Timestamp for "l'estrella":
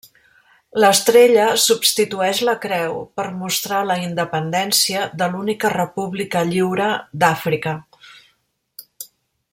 0.83-1.43